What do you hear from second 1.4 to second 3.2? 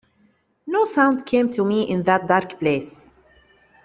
to me in that dark place.